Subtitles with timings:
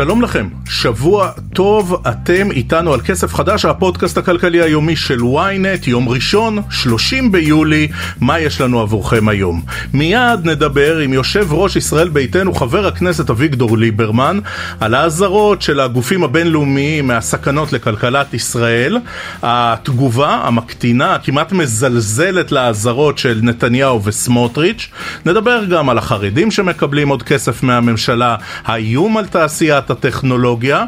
[0.00, 6.08] שלום לכם, שבוע טוב, אתם איתנו על כסף חדש, הפודקאסט הכלכלי היומי של ynet, יום
[6.08, 7.88] ראשון, 30 ביולי,
[8.20, 9.62] מה יש לנו עבורכם היום?
[9.94, 14.38] מיד נדבר עם יושב ראש ישראל ביתנו, חבר הכנסת אביגדור ליברמן,
[14.80, 18.98] על האזהרות של הגופים הבינלאומיים מהסכנות לכלכלת ישראל,
[19.42, 24.88] התגובה המקטינה, הכמעט מזלזלת לאזהרות של נתניהו וסמוטריץ',
[25.26, 30.84] נדבר גם על החרדים שמקבלים עוד כסף מהממשלה, האיום על תעשיית הטכנולוגיה.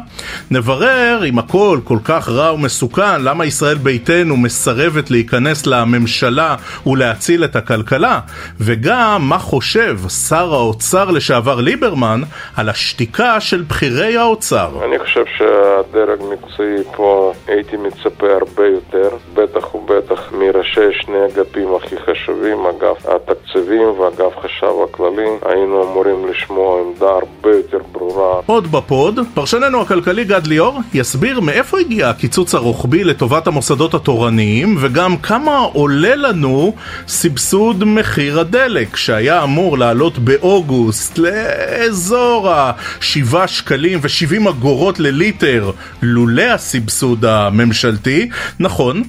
[0.51, 7.55] נברר אם הכל כל כך רע ומסוכן, למה ישראל ביתנו מסרבת להיכנס לממשלה ולהציל את
[7.55, 8.19] הכלכלה,
[8.59, 12.21] וגם מה חושב שר האוצר לשעבר ליברמן
[12.55, 14.69] על השתיקה של בכירי האוצר.
[14.85, 21.95] אני חושב שהדרג מקצועי פה הייתי מצפה הרבה יותר, בטח ובטח מראשי שני אגפים הכי
[22.05, 28.41] חשובים, אגף התקציבים ואגף חשב הכללי, היינו אמורים לשמוע עמדה הרבה יותר ברורה.
[28.45, 35.17] עוד בפוד, פרשננו הכלכלי גד ליאור יסביר מאיפה הגיע הקיצוץ הרוחבי לטובת המוסדות התורניים וגם
[35.17, 36.75] כמה עולה לנו
[37.07, 47.25] סבסוד מחיר הדלק שהיה אמור לעלות באוגוסט לאזור ה-7 שקלים ו-70 אגורות לליטר לולא הסבסוד
[47.25, 48.29] הממשלתי.
[48.59, 49.03] נכון,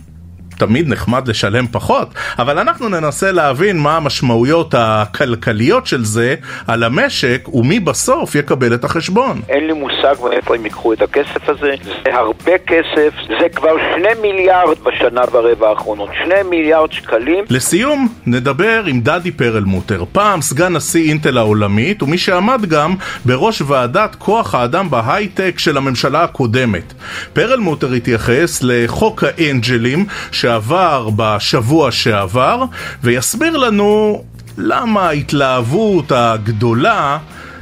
[0.58, 6.34] תמיד נחמד לשלם פחות, אבל אנחנו ננסה להבין מה המשמעויות הכלכליות של זה
[6.66, 9.40] על המשק ומי בסוף יקבל את החשבון.
[9.48, 14.20] אין לי מושג מאיפה הם ייקחו את הכסף הזה, זה הרבה כסף, זה כבר שני
[14.22, 17.44] מיליארד בשנה ורבע האחרונות, שני מיליארד שקלים.
[17.50, 22.94] לסיום, נדבר עם דדי פרלמוטר, פעם סגן נשיא אינטל העולמית ומי שעמד גם
[23.24, 26.92] בראש ועדת כוח האדם בהייטק של הממשלה הקודמת.
[27.32, 30.06] פרלמוטר התייחס לחוק האנג'לים
[30.44, 32.64] שעבר בשבוע שעבר,
[33.02, 34.24] ויסביר לנו
[34.58, 37.18] למה ההתלהבות הגדולה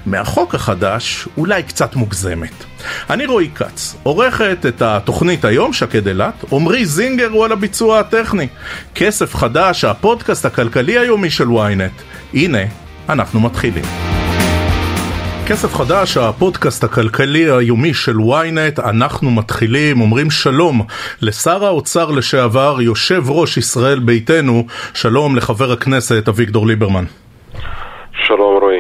[0.07, 2.65] מהחוק החדש אולי קצת מוגזמת.
[3.11, 8.49] אני רועי כץ, עורכת את התוכנית היום, שקד אילת, עמרי זינגר הוא על הביצוע הטכני.
[8.95, 12.03] כסף חדש, הפודקאסט הכלכלי היומי של ynet.
[12.35, 12.63] הנה,
[13.09, 14.22] אנחנו מתחילים.
[15.49, 20.81] כסף חדש, הפודקאסט הכלכלי היומי של ynet, אנחנו מתחילים, אומרים שלום
[21.23, 24.65] לשר האוצר לשעבר, יושב ראש ישראל ביתנו,
[24.95, 27.05] שלום לחבר הכנסת אביגדור ליברמן.
[28.27, 28.72] שלום רועי.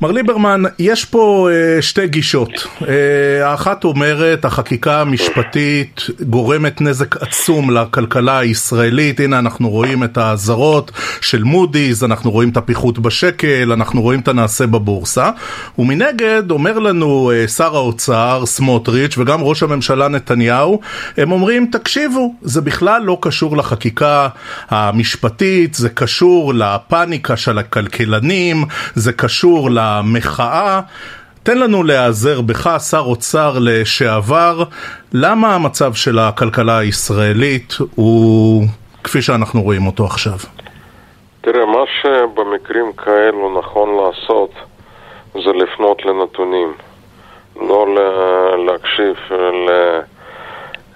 [0.00, 2.50] מר ליברמן, יש פה uh, שתי גישות.
[2.50, 2.84] Uh,
[3.44, 9.20] האחת אומרת, החקיקה המשפטית גורמת נזק עצום לכלכלה הישראלית.
[9.20, 10.90] הנה אנחנו רואים את האזהרות
[11.20, 15.30] של מודי'ס, אנחנו רואים את הפיחות בשקל, אנחנו רואים את הנעשה בבורסה.
[15.78, 20.80] ומנגד אומר לנו uh, שר האוצר סמוטריץ' וגם ראש הממשלה נתניהו,
[21.16, 24.28] הם אומרים, תקשיבו, זה בכלל לא קשור לחקיקה
[24.70, 28.64] המשפטית, זה קשור לפאניקה של הכלכלנים,
[28.94, 29.85] זה קשור ל...
[29.86, 30.80] המחאה.
[31.42, 34.62] תן לנו להיעזר בך, שר אוצר לשעבר,
[35.12, 38.64] למה המצב של הכלכלה הישראלית הוא
[39.04, 40.38] כפי שאנחנו רואים אותו עכשיו?
[41.40, 44.50] תראה, מה שבמקרים כאלו נכון לעשות
[45.32, 46.72] זה לפנות לנתונים,
[47.56, 47.86] לא
[48.66, 49.16] להקשיב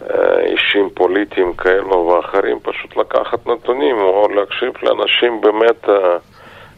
[0.00, 5.88] לאישים פוליטיים כאלו ואחרים, פשוט לקחת נתונים או להקשיב לאנשים באמת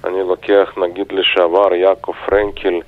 [0.04, 2.80] אני לוקח נגיד לשעבר יעקב פרנקל,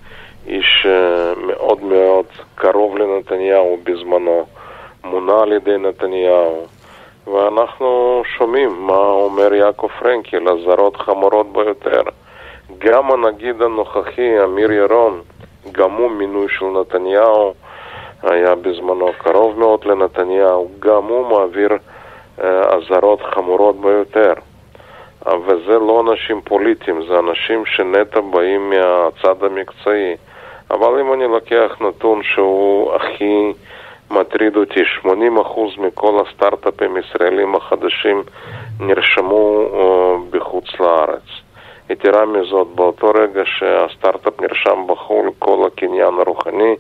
[0.47, 4.47] איש אה, מאוד מאוד קרוב לנתניהו בזמנו,
[5.05, 6.67] מונה על ידי נתניהו,
[7.27, 12.03] ואנחנו שומעים מה אומר יעקב פרנקל, אזהרות חמורות ביותר.
[12.79, 15.21] גם הנגיד הנוכחי, אמיר ירון,
[15.73, 17.55] גם הוא מינוי של נתניהו,
[18.23, 21.71] היה בזמנו קרוב מאוד לנתניהו, גם הוא מעביר
[22.43, 24.33] אה, אזהרות חמורות ביותר.
[25.27, 30.17] וזה לא אנשים פוליטיים, זה אנשים שנטע באים מהצד המקצועי.
[30.71, 33.53] אבל אם אני לוקח נתון שהוא הכי
[34.11, 35.09] מטריד אותי, 80%
[35.79, 38.23] מכל הסטארט-אפים הישראלים החדשים
[38.81, 41.23] נרשמו uh, בחוץ לארץ.
[41.91, 46.75] יתרה מזאת, באותו רגע שהסטארט-אפ נרשם בחו"ל, כל הקניין הרוחני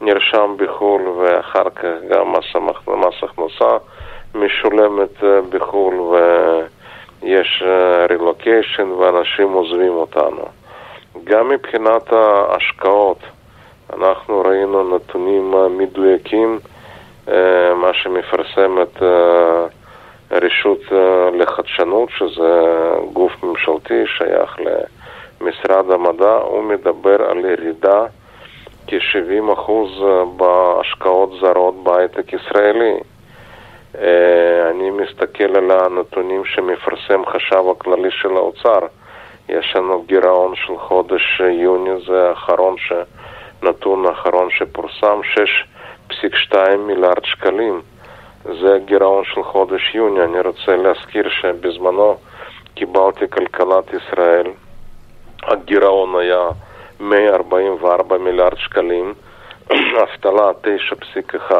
[0.00, 2.32] נרשם בחו"ל, ואחר כך גם
[2.86, 3.76] מס הכנסה
[4.34, 5.94] משולמת uh, בחו"ל.
[5.94, 6.16] ו...
[7.22, 7.62] יש
[8.10, 10.44] רילוקיישן אה, ואנשים עוזבים אותנו.
[11.24, 13.18] גם מבחינת ההשקעות,
[13.92, 16.58] אנחנו ראינו נתונים אה, מדויקים,
[17.28, 19.02] אה, מה שמפרסמת
[20.30, 20.80] רשות
[21.34, 22.62] לחדשנות, שזה
[23.12, 24.56] גוף ממשלתי, שייך
[25.40, 28.04] למשרד המדע, הוא מדבר על ירידה
[28.86, 29.70] כ-70%
[30.36, 32.94] בהשקעות זרות בהייטק ישראלי.
[34.70, 38.78] אני נסתכל על הנתונים שמפרסם חשב הכללי של האוצר,
[39.48, 42.92] יש לנו גירעון של חודש יוני, זה האחרון, ש...
[43.62, 45.20] נתון האחרון שפורסם,
[46.10, 47.80] 6.2 מיליארד שקלים.
[48.44, 50.24] זה הגירעון של חודש יוני.
[50.24, 52.16] אני רוצה להזכיר שבזמנו
[52.74, 54.46] קיבלתי כלכלת ישראל,
[55.42, 56.48] הגירעון היה
[57.00, 59.14] 144 מיליארד שקלים,
[60.02, 60.50] אבטלה
[61.50, 61.54] 9.1,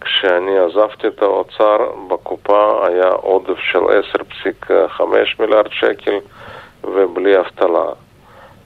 [0.00, 1.76] כשאני עזבתי את האוצר,
[2.08, 3.78] בקופה היה עודף של
[4.68, 5.02] 10.5
[5.40, 6.14] מיליארד שקל
[6.84, 7.92] ובלי אבטלה.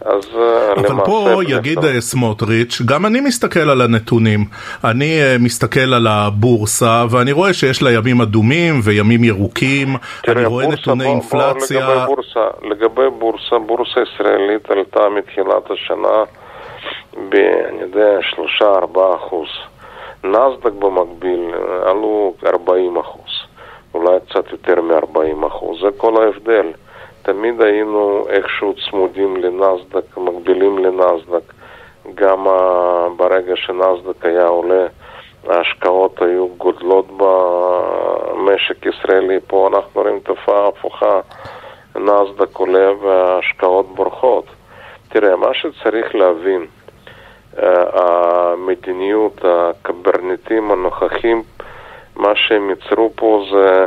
[0.04, 1.04] אז אה, אבל.
[1.04, 2.00] פה יגיד לא.
[2.00, 4.44] סמוטריץ', גם אני מסתכל על הנתונים.
[4.84, 9.88] אני אה, מסתכל על הבורסה, ואני רואה שיש לה ימים אדומים וימים ירוקים.
[10.22, 11.86] תראה, אני רואה בורסה, נתוני בוא, אינפלציה.
[11.86, 16.24] בוא, לגבי בורסה, לגבי בורסה, בורסה ישראלית עלתה מתחילת השנה
[17.28, 17.34] ב...
[17.68, 18.18] אני יודע,
[18.60, 19.48] 3-4 אחוז.
[20.24, 21.54] נסדק במקביל
[21.86, 23.32] עלו 40 אחוז.
[23.94, 25.80] אולי קצת יותר מ-40 אחוז.
[25.80, 26.72] זה כל ההבדל.
[27.22, 31.52] תמיד היינו איכשהו צמודים לנסדק, מקבילים לנסדק.
[32.14, 32.46] גם
[33.16, 34.86] ברגע שנסדק היה עולה,
[35.48, 39.38] ההשקעות היו גודלות במשק ישראלי.
[39.46, 41.20] פה אנחנו רואים תופעה הפוכה,
[41.96, 44.44] נסדק עולה וההשקעות בורחות.
[45.08, 46.66] תראה, מה שצריך להבין, אה,
[47.56, 51.42] המדיניות, הקברניטים הנוכחים,
[52.16, 53.86] מה שהם ייצרו פה זה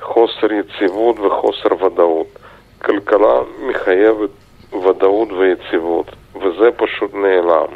[0.00, 2.26] חוסר יציבות וחוסר ודאות.
[2.82, 4.30] כלכלה מחייבת
[4.84, 6.06] ודאות ויציבות,
[6.36, 7.66] וזה פשוט נעלם.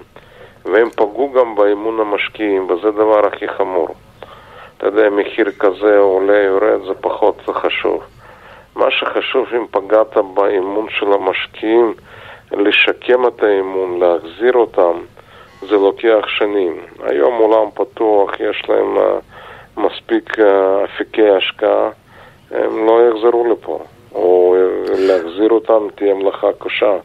[0.65, 3.89] והם פגעו גם באמון המשקיעים, וזה הדבר הכי חמור.
[4.77, 8.03] אתה יודע, מחיר כזה עולה, יורד, זה פחות חשוב.
[8.77, 11.95] מה שחשוב, אם פגעת באמון של המשקיעים,
[12.59, 14.99] לשקם את האמון, להחזיר אותם,
[15.61, 16.77] זה לוקח שנים.
[17.03, 20.43] היום עולם פתוח, יש להם uh, מספיק uh,
[20.85, 21.91] אפיקי השקעה,
[22.51, 23.79] הם לא יחזרו לפה.
[24.15, 24.57] או
[24.99, 26.97] להחזיר אותם תהיה מלאכה קשה.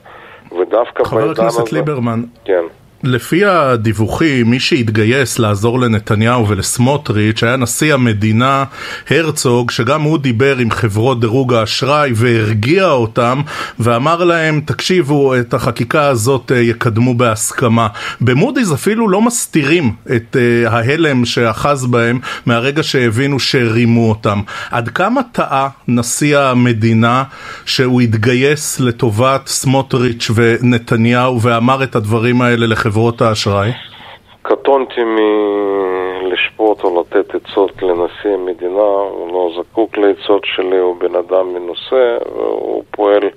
[0.52, 1.34] ודווקא בעידן הזה...
[1.36, 2.64] חבר הכנסת ליברמן, כן.
[3.04, 8.64] לפי הדיווחים, מי שהתגייס לעזור לנתניהו ולסמוטריץ' היה נשיא המדינה
[9.10, 13.42] הרצוג, שגם הוא דיבר עם חברות דירוג האשראי והרגיע אותם,
[13.80, 17.88] ואמר להם, תקשיבו, את החקיקה הזאת אה, יקדמו בהסכמה.
[18.22, 24.42] במודי'ס אפילו לא מסתירים את uh, ההלם שאחז בהם מהרגע שהבינו שרימו אותם.
[24.72, 27.24] עד כמה טעה נשיא המדינה
[27.66, 32.89] שהוא התגייס לטובת סמוטריץ' ונתניהו ואמר את הדברים האלה לחברות?
[32.90, 33.72] חברות האשראי?
[34.42, 41.54] קטונתי מלשפוט או לתת עצות לנשיא המדינה, הוא לא זקוק לעצות שלי, הוא בן אדם
[41.54, 43.30] מנוסה, והוא פועל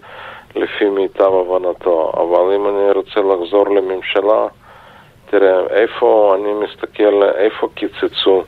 [0.57, 2.13] לפי מיטב הבנתו.
[2.15, 4.47] אבל אם אני רוצה לחזור לממשלה,
[5.31, 8.43] תראה, איפה אני מסתכל, איפה קיצצו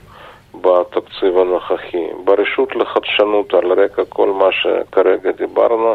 [0.54, 2.06] בתקציב הנוכחי?
[2.24, 5.94] ברשות לחדשנות, על רקע כל מה שכרגע דיברנו,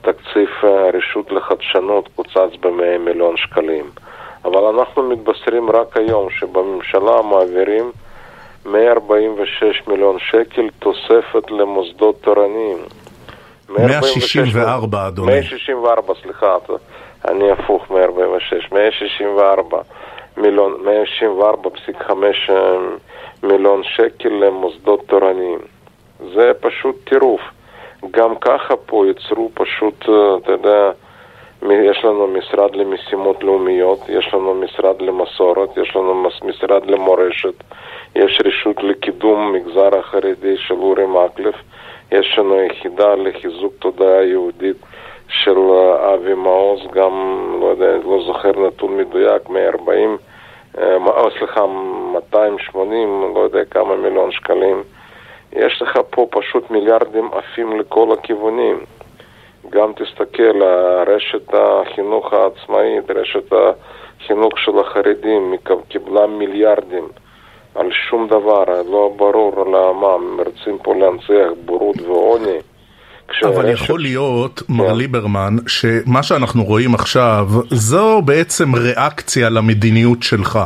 [0.00, 3.84] תקציב הרשות לחדשנות קוצץ ב-100 מיליון שקלים.
[4.44, 7.92] אבל אנחנו מתבשרים רק היום שבממשלה מעבירים
[8.66, 12.78] 146 מיליון שקל תוספת למוסדות תורניים.
[13.68, 15.32] 164, אדוני.
[15.32, 16.56] 164, סליחה,
[17.28, 18.72] אני הפוך, 146.
[18.72, 19.78] 164
[20.36, 20.74] מיליון,
[22.00, 22.12] 164.5
[22.50, 22.76] אה,
[23.42, 25.58] מיליון שקל למוסדות תורניים.
[26.34, 27.40] זה פשוט טירוף.
[28.10, 30.90] גם ככה פה יצרו פשוט, אה, אתה יודע,
[31.62, 37.54] יש לנו משרד למשימות לאומיות, יש לנו משרד למסורת, יש לנו משרד למורשת,
[38.14, 41.54] יש רשות לקידום מגזר החרדי של אורי מקלב,
[42.12, 44.76] יש לנו יחידה לחיזוק תודעה יהודית
[45.28, 47.12] של אה, אבי מעוז, גם,
[47.60, 50.16] לא יודע, לא זוכר נתון מדויק, 140,
[50.78, 51.66] אה, או סליחה,
[52.12, 54.82] 280, לא יודע כמה מיליון שקלים.
[55.52, 58.84] יש לך פה פשוט מיליארדים עפים לכל הכיוונים.
[59.70, 60.62] גם תסתכל,
[61.06, 65.54] רשת החינוך העצמאית, רשת החינוך של החרדים
[65.88, 67.08] קיבלה מיליארדים
[67.74, 72.58] על שום דבר, לא ברור למה, הם רוצים פה להנציח בורות ועוני.
[73.44, 74.96] אבל יכול להיות, מר כן.
[74.96, 80.58] ליברמן, שמה שאנחנו רואים עכשיו, זו בעצם ריאקציה למדיניות שלך.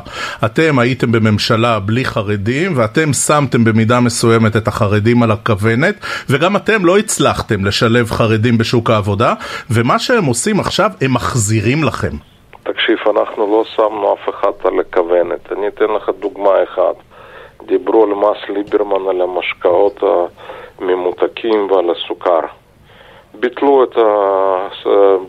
[0.45, 5.95] אתם הייתם בממשלה בלי חרדים, ואתם שמתם במידה מסוימת את החרדים על הכוונת,
[6.31, 9.35] וגם אתם לא הצלחתם לשלב חרדים בשוק העבודה,
[9.71, 12.17] ומה שהם עושים עכשיו, הם מחזירים לכם.
[12.63, 15.53] תקשיב, אנחנו לא שמנו אף אחד על הכוונת.
[15.53, 16.97] אני אתן לך דוגמה אחת.
[17.67, 20.03] דיברו על מס ליברמן, על המשקאות
[20.79, 22.41] הממותקים ועל הסוכר.
[23.35, 24.69] ביטלו, את ה...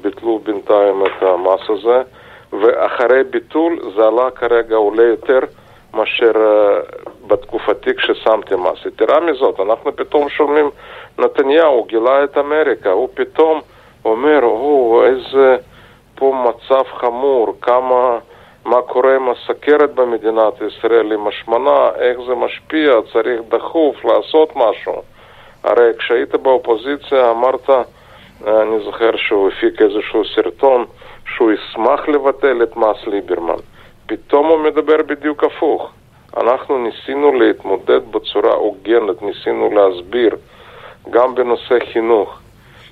[0.02, 2.02] ביטלו בינתיים את המס הזה,
[2.54, 5.40] ואחרי ביטול זה עלה כרגע, עולה יותר
[5.94, 6.80] מאשר אה,
[7.28, 8.86] בתקופתי כששמתי מס.
[8.86, 10.70] יתרה מזאת, אנחנו פתאום שומעים,
[11.18, 13.62] נתניהו גילה את אמריקה, הוא פתאום
[14.06, 15.58] אומר, או, איזה
[16.16, 18.20] פה מצב חמור, כמה,
[18.66, 25.15] מה קורה עם הסכרת במדינת ישראל, עם השמנה, איך זה משפיע, צריך דחוף לעשות משהו.
[25.66, 27.70] הרי כשהיית באופוזיציה אמרת,
[28.48, 30.86] אני זוכר שהוא הפיק איזשהו סרטון
[31.36, 33.60] שהוא ישמח לבטל את מס ליברמן.
[34.06, 35.92] פתאום הוא מדבר בדיוק הפוך.
[36.38, 40.36] אנחנו ניסינו להתמודד בצורה הוגנת, ניסינו להסביר,
[41.10, 42.40] גם בנושא חינוך.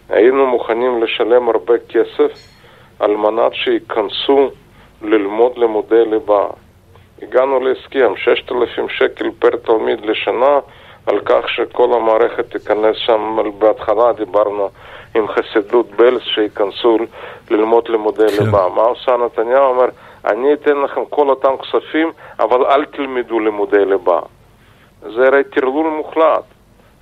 [0.09, 2.31] היינו מוכנים לשלם הרבה כסף
[2.99, 4.49] על מנת שייכנסו
[5.01, 6.47] ללמוד לימודי ליבה.
[7.21, 10.59] הגענו להסכם, 6,000 שקל פר תלמיד לשנה,
[11.05, 14.69] על כך שכל המערכת תיכנס שם, בהתחלה דיברנו
[15.15, 16.97] עם חסידות בלס שייכנסו
[17.51, 18.43] ללמוד לימודי כן.
[18.45, 18.69] ליבה.
[18.75, 19.63] מה עושה נתניהו?
[19.63, 19.85] אומר,
[20.25, 24.19] אני אתן לכם כל אותם כספים, אבל אל תלמדו לימודי ליבה.
[25.01, 26.43] זה הרי טרלול מוחלט.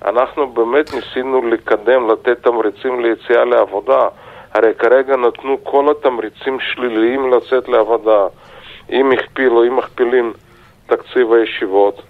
[0.04, 4.08] אנחנו באמת ניסינו לקדם, לתת תמריצים ליציאה לעבודה.
[4.54, 8.26] הרי כרגע נתנו כל התמריצים שליליים לצאת לעבודה.
[8.90, 10.32] אם הכפילו, אם מכפילים
[10.86, 12.02] תקציב הישיבות,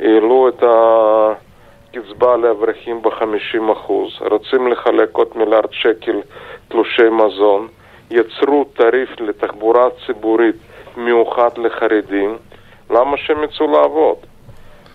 [0.00, 3.90] העלו את הקצבה לאברכים ב-50%,
[4.30, 6.20] רוצים לחלק עוד מיליארד שקל
[6.68, 7.68] תלושי מזון,
[8.10, 10.56] יצרו תעריף לתחבורה ציבורית
[10.96, 12.36] מיוחד לחרדים,
[12.90, 14.16] למה שהם יצאו לעבוד?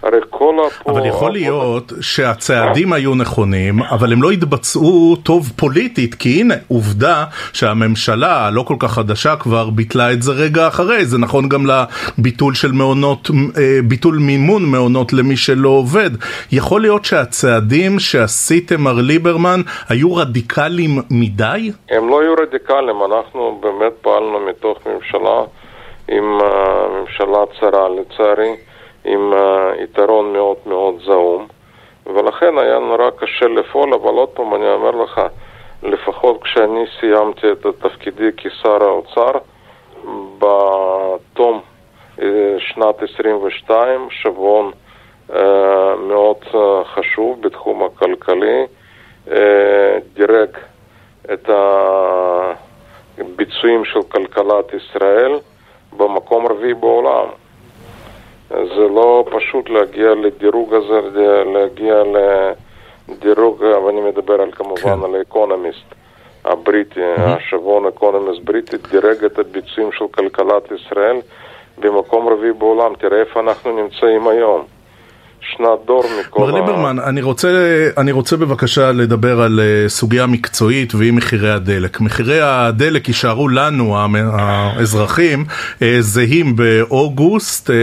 [0.03, 0.91] הרי כל הפו...
[0.91, 7.25] אבל יכול להיות שהצעדים היו נכונים, אבל הם לא התבצעו טוב פוליטית, כי הנה, עובדה
[7.53, 12.53] שהממשלה הלא כל כך חדשה כבר ביטלה את זה רגע אחרי, זה נכון גם לביטול
[12.53, 16.09] של מעונות, אה, ביטול מימון מעונות למי שלא עובד.
[16.51, 21.71] יכול להיות שהצעדים שעשיתם, מר ליברמן, היו רדיקליים מדי?
[21.89, 25.41] הם לא היו רדיקליים, אנחנו באמת פעלנו מתוך ממשלה
[26.09, 26.43] עם uh,
[26.99, 28.70] ממשלה צרה לצערי.
[29.05, 29.33] עם
[29.79, 31.47] יתרון מאוד מאוד זעום,
[32.05, 35.21] ולכן היה נורא קשה לפעול, אבל עוד פעם אני אומר לך,
[35.83, 39.31] לפחות כשאני סיימתי את תפקידי כשר האוצר,
[40.39, 41.61] בתום
[42.17, 42.21] uh,
[42.57, 44.71] שנת 22, שבועון
[45.29, 45.33] uh,
[45.99, 48.65] מאוד uh, חשוב בתחום הכלכלי,
[50.13, 50.49] דירג
[51.33, 51.49] את
[53.17, 55.39] הביצועים של כלכלת ישראל
[55.97, 57.27] במקום רביעי בעולם.
[58.51, 62.03] זה לא פשוט להגיע לדירוג הזה, להגיע
[63.07, 65.03] לדירוג, ואני מדבר על כמובן כן.
[65.03, 65.95] על האקונומיסט
[66.45, 67.21] הבריטי, mm-hmm.
[67.21, 71.17] השבועון אקונומיסט בריטי, דירג את הביצועים של כלכלת ישראל
[71.77, 72.93] במקום רביעי בעולם.
[72.95, 74.63] תראה איפה אנחנו נמצאים היום.
[75.41, 76.51] שנת דור מכל ה...
[76.51, 77.49] מר ליברמן, אני רוצה,
[77.97, 82.01] אני רוצה בבקשה לדבר על uh, סוגיה מקצועית והיא מחירי הדלק.
[82.01, 87.73] מחירי הדלק יישארו לנו, האזרחים, uh, זהים באוגוסט, uh,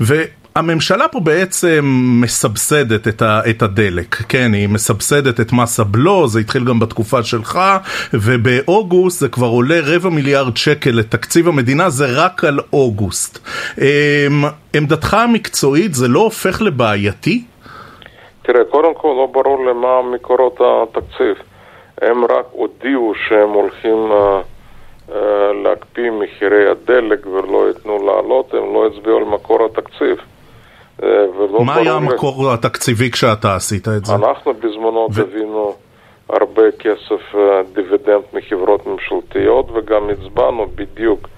[0.00, 0.22] ו...
[0.58, 1.84] הממשלה פה בעצם
[2.22, 7.22] מסבסדת את, ה, את הדלק, כן, היא מסבסדת את מס הבלו, זה התחיל גם בתקופה
[7.22, 7.60] שלך,
[8.14, 13.48] ובאוגוסט זה כבר עולה רבע מיליארד שקל לתקציב המדינה, זה רק על אוגוסט.
[13.78, 13.84] אמ,
[14.76, 17.44] עמדתך המקצועית, זה לא הופך לבעייתי?
[18.42, 21.36] תראה, קודם כל לא ברור למה מקורות התקציב.
[22.02, 24.10] הם רק הודיעו שהם הולכים...
[24.10, 24.58] Uh...
[25.64, 30.16] להקפיא מחירי הדלק ולא ייתנו לעלות, הם לא הצביעו על מקור התקציב.
[31.02, 31.08] אה,
[31.64, 34.14] מה היה המקור התקציבי כשאתה עשית את זה?
[34.14, 35.74] אנחנו בזמנו גבינו
[36.28, 41.28] הרבה כסף אה, דיבידנד מחברות ממשלתיות וגם הצבענו בדיוק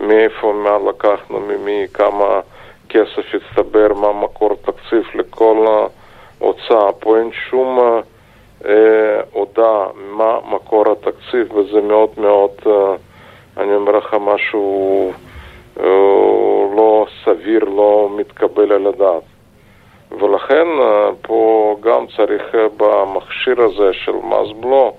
[0.00, 2.40] מאיפה, מה לקחנו, ממי, כמה
[2.88, 5.66] כסף הצטבר, מה מקור תקציב לכל
[6.40, 6.92] ההוצאה.
[6.92, 7.78] פה אין שום
[8.66, 12.72] אה, הודעה מה מקור התקציב וזה מאוד מאוד, אה,
[13.56, 15.12] אני אומר לך משהו...
[15.80, 15.84] אה,
[16.76, 19.22] לא סביר, לא מתקבל על הדעת.
[20.10, 24.96] ולכן אה, פה גם צריך אה, במכשיר הזה של מס בלו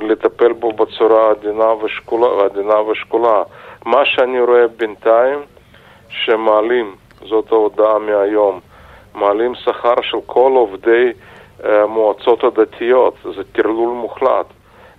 [0.00, 3.42] לטפל בו בצורה עדינה ושקולה, עדינה ושקולה.
[3.84, 5.38] מה שאני רואה בינתיים,
[6.08, 6.94] שמעלים,
[7.28, 8.60] זאת ההודעה מהיום,
[9.14, 11.12] מעלים שכר של כל עובדי
[11.64, 14.46] המועצות הדתיות, זה טרלול מוחלט.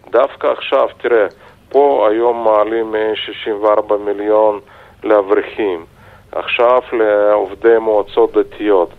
[0.09, 1.27] דווקא עכשיו, תראה,
[1.71, 4.59] פה היום מעלים 64 מיליון
[5.03, 5.85] לאברכים,
[6.31, 8.89] עכשיו לעובדי מועצות דתיות.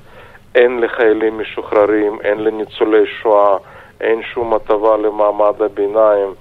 [0.55, 3.57] אין לחיילים משוחררים, אין לניצולי שואה,
[4.00, 6.35] אין שום הטבה למעמד הביניים.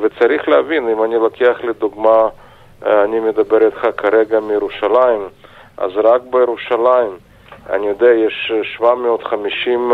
[0.00, 2.28] וצריך להבין, אם אני לוקח לדוגמה,
[2.86, 5.28] אה, אני מדבר איתך כרגע מירושלים,
[5.76, 7.16] אז רק בירושלים,
[7.70, 9.92] אני יודע, יש 750,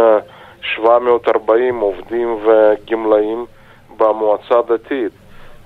[0.60, 3.46] 740 עובדים וגמלאים
[3.96, 5.12] במועצה הדתית.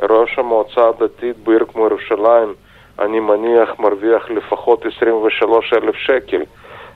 [0.02, 2.54] ראש המועצה הדתית בעיר כמו ירושלים,
[2.98, 6.42] אני מניח, מרוויח לפחות 23 אלף שקל.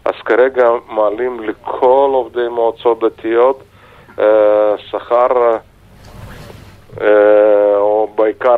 [0.05, 3.63] אז כרגע מעלים לכל עובדי מועצות דתיות
[4.19, 5.57] אה, שכר,
[7.01, 8.57] אה, או בעיקר,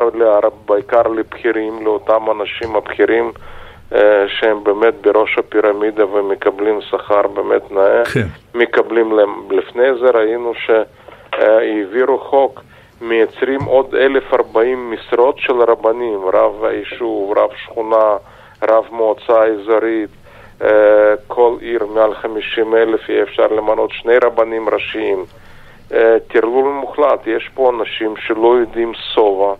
[0.66, 3.32] בעיקר לבכירים, לאותם אנשים הבכירים
[3.94, 8.04] אה, שהם באמת בראש הפירמידה ומקבלים שכר באמת נאה.
[8.04, 8.26] כן.
[8.54, 9.34] מקבלים להם.
[9.50, 12.60] לפני זה ראינו שהעבירו חוק.
[13.08, 18.16] מייצרים עוד 1,040 משרות של רבנים, רב היישוב, רב שכונה,
[18.62, 20.10] רב מועצה אזורית,
[20.62, 20.68] אה,
[21.28, 25.24] כל עיר מעל 50 אלף יהיה אפשר למנות שני רבנים ראשיים.
[25.92, 29.54] אה, טרלול מוחלט, יש פה אנשים שלא יודעים שובע,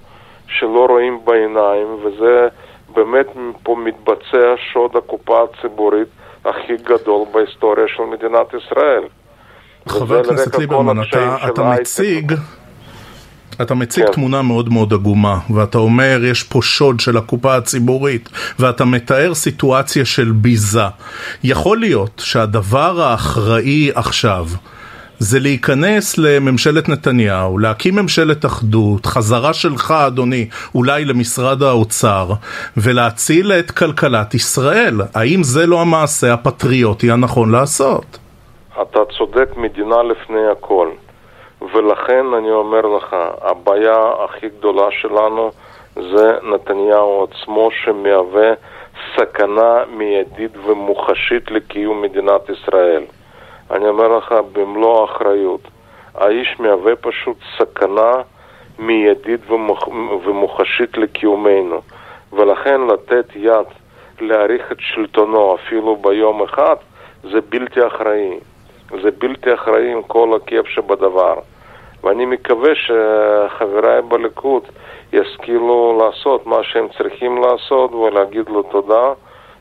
[0.46, 2.48] שלא רואים בעיניים, וזה
[2.94, 3.26] באמת
[3.62, 6.08] פה מתבצע שוד הקופה הציבורית
[6.44, 9.02] הכי גדול בהיסטוריה של מדינת ישראל.
[9.88, 12.32] חבר הכנסת ליברמן, אתה, אתה מציג...
[13.62, 14.12] אתה מציג כן.
[14.12, 20.04] תמונה מאוד מאוד עגומה, ואתה אומר יש פה שוד של הקופה הציבורית, ואתה מתאר סיטואציה
[20.04, 20.87] של ביזה.
[21.44, 24.46] יכול להיות שהדבר האחראי עכשיו
[25.18, 32.30] זה להיכנס לממשלת נתניהו, להקים ממשלת אחדות, חזרה שלך אדוני אולי למשרד האוצר,
[32.76, 35.00] ולהציל את כלכלת ישראל.
[35.14, 38.18] האם זה לא המעשה הפטריוטי הנכון לעשות?
[38.82, 40.88] אתה צודק, מדינה לפני הכל.
[41.74, 45.50] ולכן אני אומר לך, הבעיה הכי גדולה שלנו
[45.94, 48.52] זה נתניהו עצמו שמהווה
[49.16, 53.02] סכנה מיידית ומוחשית לקיום מדינת ישראל.
[53.70, 55.60] אני אומר לך במלוא האחריות,
[56.14, 58.12] האיש מהווה פשוט סכנה
[58.78, 59.88] מיידית ומוח...
[60.24, 61.80] ומוחשית לקיומנו,
[62.32, 63.66] ולכן לתת יד
[64.20, 66.76] להאריך את שלטונו אפילו ביום אחד
[67.22, 68.38] זה בלתי אחראי.
[69.02, 71.34] זה בלתי אחראי עם כל הכיף שבדבר.
[72.04, 74.62] ואני מקווה שחבריי בליכוד
[75.12, 79.12] ישכילו לעשות מה שהם צריכים לעשות ולהגיד לו תודה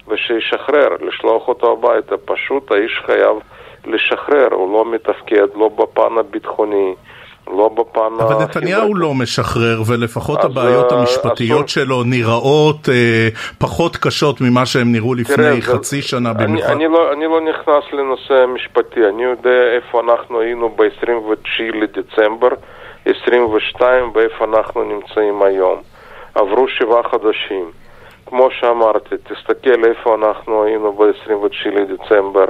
[0.07, 2.17] ושישחרר, לשלוח אותו הביתה.
[2.17, 3.37] פשוט האיש חייב
[3.85, 6.95] לשחרר, הוא לא מתפקד, לא בפן הביטחוני,
[7.47, 11.69] לא בפן אבל נתניהו לא משחרר, ולפחות הבעיות אה, המשפטיות.
[11.69, 16.07] שלו נראות אה, פחות קשות ממה שהם נראו לפני תראה, חצי זה...
[16.07, 16.71] שנה במיוחד.
[16.71, 22.49] אני, אני, לא, אני לא נכנס לנושא המשפטי, אני יודע איפה אנחנו היינו ב-29 לדצמבר
[23.05, 25.81] 22 ואיפה אנחנו נמצאים היום.
[26.35, 27.71] עברו שבעה חודשים.
[28.25, 32.45] כמו שאמרתי, תסתכל איפה אנחנו היינו ב-29 לדצמבר.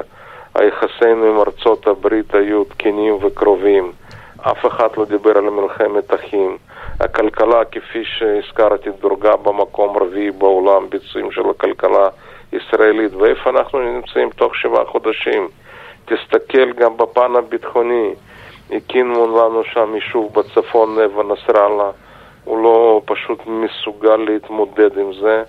[0.56, 3.92] היחסינו עם ארצות הברית היו תקינים וקרובים.
[4.52, 6.58] אף אחד לא דיבר על מלחמת אחים.
[7.00, 12.08] הכלכלה, כפי שהזכרתי, דורגה במקום רביעי בעולם, ביצועים של הכלכלה
[12.52, 13.14] הישראלית.
[13.14, 15.48] ואיפה אנחנו נמצאים תוך שבעה חודשים?
[16.06, 18.14] תסתכל גם בפן הביטחוני.
[18.72, 21.92] הקימו לנו שם יישוב בצפון, נבע נסראללה.
[22.44, 25.44] הוא לא פשוט מסוגל להתמודד עם זה.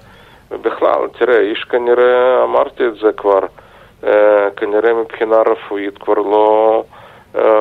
[0.50, 3.40] ובכלל, תראה, איש כנראה, אמרתי את זה כבר,
[4.06, 6.84] אה, כנראה מבחינה רפואית כבר לא...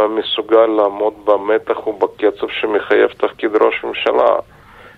[0.09, 4.36] מסוגל לעמוד במתח ובקצב שמחייב תפקיד ראש ממשלה.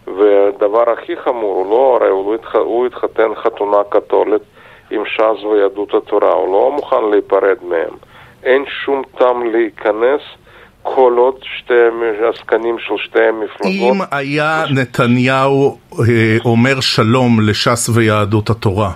[0.07, 4.41] ודבר הכי חמור, הוא לא, הרי הוא, התח, הוא התחתן חתונה קתולית
[4.91, 7.93] עם ש"ס ויהדות התורה, הוא לא מוכן להיפרד מהם.
[8.43, 10.21] אין שום טעם להיכנס
[10.83, 11.73] כל עוד שתי
[12.29, 13.65] עסקנים של שתי המפלגות...
[13.65, 18.91] אם היה נתניהו אה, אומר שלום לש"ס ויהדות התורה,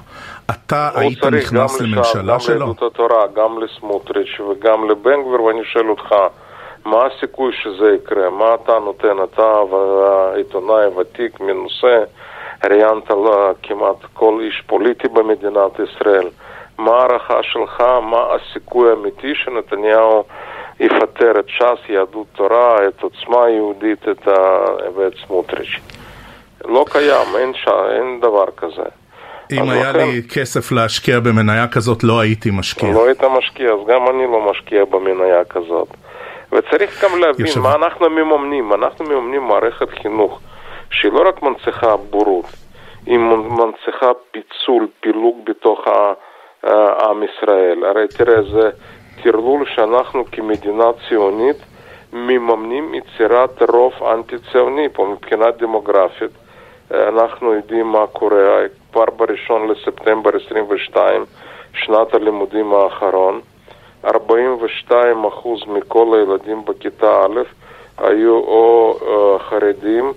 [0.49, 2.55] אתה היית נכנס לממשלה שלו?
[2.55, 6.15] גם ליהדות התורה, גם לסמוטריץ' וגם לבן גביר, ואני שואל אותך,
[6.85, 8.29] מה הסיכוי שזה יקרה?
[8.29, 9.23] מה אתה נותן?
[9.23, 9.53] אתה
[10.35, 12.03] עיתונאי ותיק, מנוסה,
[12.65, 13.11] ראיינת
[13.63, 16.27] כמעט כל איש פוליטי במדינת ישראל.
[16.77, 17.83] מה ההערכה שלך?
[18.01, 20.23] מה הסיכוי האמיתי שנתניהו
[20.79, 24.65] יפטר את ש"ס, יהדות תורה, את עוצמה יהודית את ה...
[24.95, 25.79] ואת סמוטריץ'?
[26.65, 27.67] לא קיים, אין, ש...
[27.67, 28.89] אין דבר כזה.
[29.51, 32.93] אם היה לי כסף להשקיע במניה כזאת, לא הייתי משקיע.
[32.93, 35.87] לא היית משקיע, אז גם אני לא משקיע במניה כזאת.
[36.51, 37.59] וצריך גם להבין יושב...
[37.59, 38.73] מה אנחנו מממנים.
[38.73, 40.39] אנחנו מממנים מערכת חינוך
[40.91, 42.45] שהיא לא רק מנציחה בורות,
[43.05, 45.79] היא מנציחה פיצול, פילוג בתוך
[47.03, 47.85] עם ישראל.
[47.85, 48.69] הרי תראה, זה
[49.23, 51.57] טרלול שאנחנו כמדינה ציונית
[52.13, 56.31] מממנים יצירת רוב אנטי-ציוני פה מבחינה דמוגרפית.
[56.91, 58.65] אנחנו יודעים מה קורה.
[58.91, 61.25] כבר בראשון לספטמבר 22,
[61.73, 63.41] שנת הלימודים האחרון,
[64.05, 64.91] 42%
[65.67, 67.41] מכל הילדים בכיתה א'
[67.97, 70.13] היו או uh, חרדים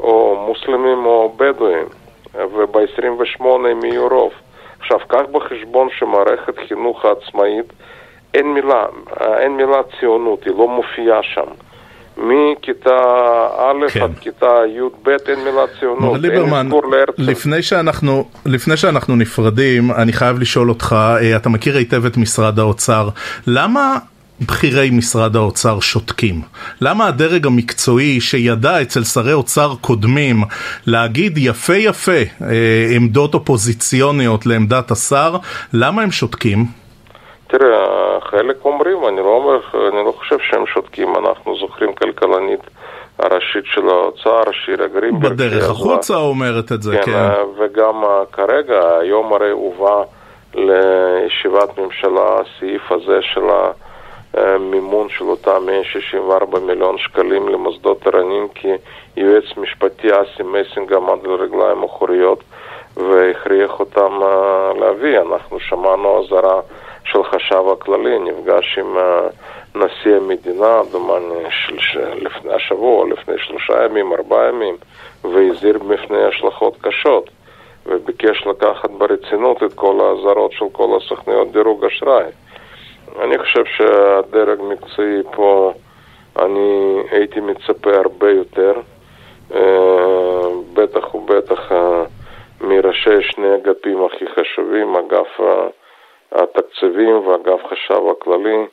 [0.00, 1.86] או מוסלמים או בדואים,
[2.34, 4.32] וב-28 הם יהיו רוב.
[4.80, 7.72] עכשיו, קח בחשבון שמערכת חינוך העצמאית,
[8.34, 8.86] אין מילה,
[9.20, 11.46] אין מילה ציונות, היא לא מופיעה שם.
[12.16, 12.98] מכיתה
[13.58, 14.02] א' כן.
[14.02, 17.22] עד כיתה י"ב אין מילה ציונות, אין ליברמן, אזכור להרצל.
[17.22, 22.58] לפני שאנחנו, לפני שאנחנו נפרדים, אני חייב לשאול אותך, אה, אתה מכיר היטב את משרד
[22.58, 23.08] האוצר,
[23.46, 23.98] למה
[24.40, 26.42] בכירי משרד האוצר שותקים?
[26.80, 30.36] למה הדרג המקצועי שידע אצל שרי אוצר קודמים
[30.86, 35.36] להגיד יפה יפה אה, עמדות אופוזיציוניות לעמדת השר,
[35.72, 36.64] למה הם שותקים?
[37.48, 42.60] תראה, חלק אומרים, אני לא, אומר, אני לא חושב שהם שותקים, אנחנו זוכרים כלכלנית
[43.18, 45.32] הראשית של האוצר, שירה גרינברג.
[45.32, 47.12] בדרך החוצה אומרת את זה, כן, כן.
[47.12, 50.02] אה, וגם אה, כרגע, היום הרי הובא
[50.54, 53.42] לישיבת ממשלה הסעיף הזה של
[54.34, 58.68] המימון של אותם 164 מיליון שקלים למוסדות ערניים, כי
[59.16, 62.44] יועץ משפטי אסי מסינג עמד על רגליים אחוריות
[62.96, 65.18] והכריח אותם אה, להביא.
[65.20, 66.60] אנחנו שמענו אזהרה
[67.06, 69.28] של חשב הכללי, נפגש עם אה,
[69.74, 74.76] נשיא המדינה, דומני, של, של, לפני השבוע, לפני שלושה ימים, ארבעה ימים,
[75.24, 77.30] והזהיר מפני השלכות קשות.
[77.86, 82.30] וביקש לקחת ברצינות את כל האזהרות של כל הסוכניות דירוג אשראי.
[83.20, 85.72] אני חושב שהדרג מקצועי פה,
[86.38, 88.72] אני הייתי מצפה הרבה יותר,
[89.54, 92.04] אה, בטח ובטח אה,
[92.60, 95.40] מראשי שני אגפים הכי חשובים, אגף
[96.32, 98.66] התקציבים ואגף חשב הכללי,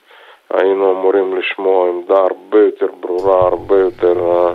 [0.53, 4.53] היינו אמורים לשמוע עמדה הרבה יותר ברורה, הרבה יותר אה,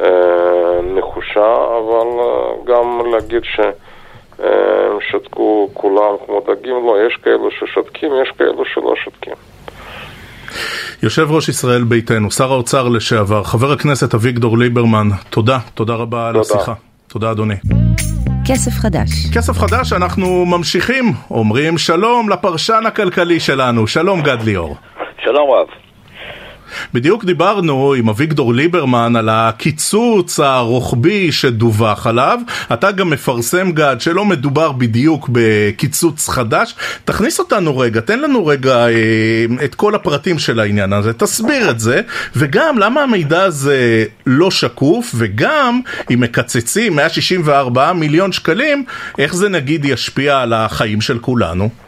[0.00, 8.10] אה, נחושה, אבל אה, גם להגיד שהם שתקו כולם כמו דגים, לא, יש כאלו ששותקים,
[8.22, 9.34] יש כאלו שלא שותקים.
[11.02, 16.34] יושב ראש ישראל ביתנו, שר האוצר לשעבר, חבר הכנסת אביגדור ליברמן, תודה, תודה רבה על
[16.34, 16.40] תודה.
[16.40, 16.72] השיחה.
[17.08, 17.54] תודה אדוני.
[18.48, 19.10] כסף חדש.
[19.34, 24.76] כסף חדש, אנחנו ממשיכים, אומרים שלום לפרשן הכלכלי שלנו, שלום גד ליאור.
[25.24, 25.85] שלום רב.
[26.94, 32.38] בדיוק דיברנו עם אביגדור ליברמן על הקיצוץ הרוחבי שדווח עליו.
[32.72, 36.74] אתה גם מפרסם גד שלא מדובר בדיוק בקיצוץ חדש.
[37.04, 41.80] תכניס אותנו רגע, תן לנו רגע אה, את כל הפרטים של העניין הזה, תסביר את
[41.80, 42.00] זה,
[42.36, 48.84] וגם למה המידע הזה לא שקוף, וגם אם מקצצים 164 מיליון שקלים,
[49.18, 51.85] איך זה נגיד ישפיע על החיים של כולנו?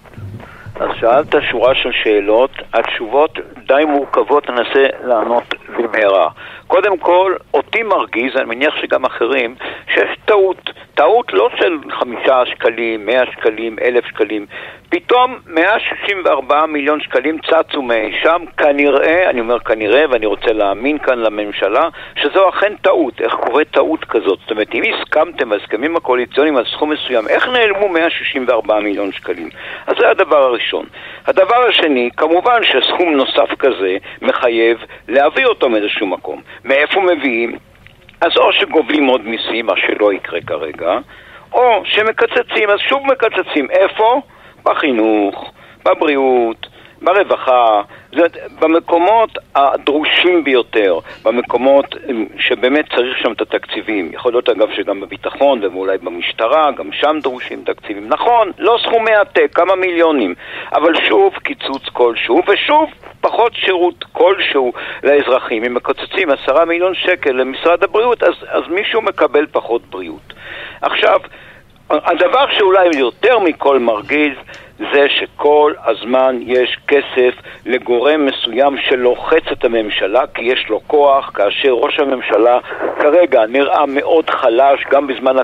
[1.01, 6.29] שאלת שורה של שאלות, התשובות די מורכבות, ננסה לענות במהרה.
[6.69, 9.55] קודם כל, אותי מרגיז, אני מניח שגם אחרים,
[9.95, 10.71] שיש טעות.
[10.95, 14.47] טעות לא של חמישה שקלים, מאה שקלים, אלף שקלים.
[14.91, 18.13] פתאום 164 מיליון שקלים צצו מאי
[18.57, 23.21] כנראה, אני אומר כנראה, ואני רוצה להאמין כאן לממשלה, שזו אכן טעות.
[23.21, 24.39] איך קורה טעות כזאת?
[24.41, 29.49] זאת אומרת, אם הסכמתם בהסכמים הקואליציוניים על סכום מסוים, איך נעלמו 164 מיליון שקלים?
[29.87, 30.87] אז זה הדבר הראשון.
[31.27, 36.41] הדבר השני, כמובן שסכום נוסף כזה מחייב להביא אותו מאיזשהו מקום.
[36.65, 37.59] מאיפה מביאים?
[38.21, 40.99] אז או שגובלים עוד מיסים, מה שלא יקרה כרגע,
[41.53, 43.71] או שמקצצים, אז שוב מקצצים.
[43.71, 44.21] איפה?
[44.65, 45.53] בחינוך,
[45.85, 46.67] בבריאות,
[47.03, 47.83] ברווחה,
[48.13, 54.11] זאת אומרת, במקומות הדרושים ביותר, במקומות אמ, שבאמת צריך שם את התקציבים.
[54.13, 58.09] יכול להיות אגב שגם בביטחון ואולי במשטרה, גם שם דרושים תקציבים.
[58.09, 60.35] נכון, לא סכומי עתק, כמה מיליונים,
[60.73, 65.65] אבל שוב קיצוץ כלשהו, ושוב פחות שירות כלשהו לאזרחים.
[65.65, 70.33] אם מקצצים עשרה מיליון שקל למשרד הבריאות, אז, אז מישהו מקבל פחות בריאות.
[70.83, 71.19] עכשיו,
[71.91, 74.33] הדבר שאולי יותר מכל מרגיז
[74.79, 77.35] זה שכל הזמן יש כסף
[77.67, 82.59] לגורם מסוים שלוחץ את הממשלה כי יש לו כוח, כאשר ראש הממשלה
[83.01, 85.37] כרגע נראה מאוד חלש, גם בזמן.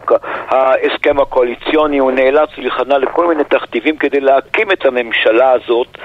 [0.48, 5.98] ההסכם הקואליציוני הוא נאלץ להיכנע לכל מיני תכתיבים כדי להקים את הממשלה הזאת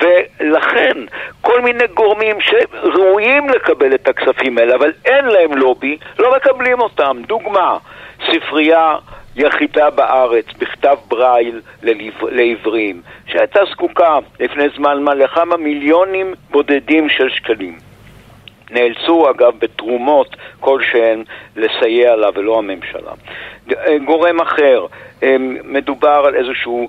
[0.00, 0.96] ולכן
[1.40, 7.16] כל מיני גורמים שראויים לקבל את הכספים האלה אבל אין להם לובי, לא מקבלים אותם.
[7.26, 7.76] דוגמה,
[8.32, 8.96] ספרייה
[9.36, 11.60] יחידה בארץ בכתב ברייל
[12.22, 17.78] לעיוורים, שהייתה זקוקה לפני זמן מה לכמה מיליונים בודדים של שקלים.
[18.70, 21.24] נאלצו אגב בתרומות כלשהן
[21.56, 23.12] לסייע לה ולא הממשלה.
[24.04, 24.86] גורם אחר,
[25.64, 26.88] מדובר על איזשהו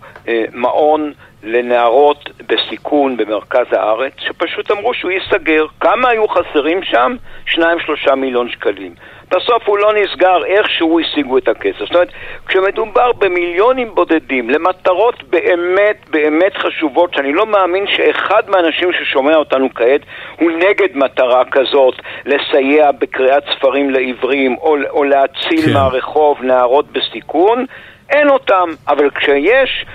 [0.54, 5.66] מעון לנערות בסיכון במרכז הארץ, שפשוט אמרו שהוא ייסגר.
[5.80, 7.16] כמה היו חסרים שם?
[7.46, 8.96] שניים שלושה מיליון שקלים.
[9.36, 11.80] בסוף הוא לא נסגר, איכשהו השיגו את הכסף.
[11.80, 12.12] זאת אומרת,
[12.48, 20.02] כשמדובר במיליונים בודדים למטרות באמת באמת חשובות, שאני לא מאמין שאחד מהאנשים ששומע אותנו כעת
[20.40, 21.96] הוא נגד מטרה כזאת,
[22.26, 25.74] לסייע בקריאת ספרים לעיוורים או, או להציל כן.
[25.74, 27.66] מהרחוב נערות בסיכון,
[28.10, 28.70] אין אותם.
[28.88, 29.86] אבל כשיש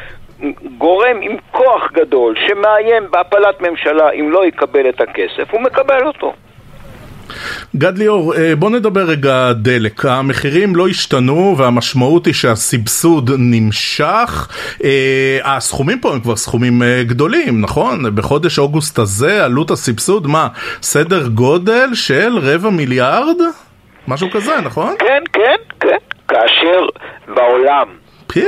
[0.78, 6.32] גורם עם כוח גדול שמאיים בהפלת ממשלה אם לא יקבל את הכסף, הוא מקבל אותו.
[7.76, 10.04] גד ליאור, אה, בוא נדבר רגע דלק.
[10.04, 14.48] המחירים לא השתנו והמשמעות היא שהסבסוד נמשך.
[14.84, 18.14] אה, הסכומים פה הם כבר סכומים אה, גדולים, נכון?
[18.14, 20.48] בחודש אוגוסט הזה עלות הסבסוד, מה,
[20.82, 23.36] סדר גודל של רבע מיליארד?
[24.08, 24.94] משהו כזה, נכון?
[24.98, 25.96] כן, כן, כן.
[26.28, 26.86] כאשר
[27.34, 27.86] בעולם...
[28.26, 28.44] פי...